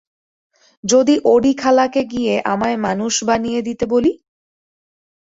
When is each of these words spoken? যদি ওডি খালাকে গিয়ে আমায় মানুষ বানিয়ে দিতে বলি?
যদি 0.83 1.15
ওডি 1.25 1.53
খালাকে 1.53 2.01
গিয়ে 2.03 2.33
আমায় 2.53 2.77
মানুষ 2.85 3.13
বানিয়ে 3.27 3.59
দিতে 3.67 3.85
বলি? 3.93 4.11